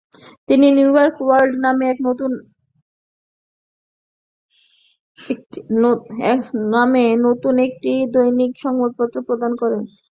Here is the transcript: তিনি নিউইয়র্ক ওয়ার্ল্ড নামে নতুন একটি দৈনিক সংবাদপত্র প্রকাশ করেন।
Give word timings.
তিনি 0.49 0.67
নিউইয়র্ক 0.77 1.15
ওয়ার্ল্ড 1.21 1.53
নামে 6.75 7.03
নতুন 7.25 7.55
একটি 7.65 7.91
দৈনিক 8.13 8.51
সংবাদপত্র 8.63 9.17
প্রকাশ 9.27 9.51
করেন। 9.61 9.81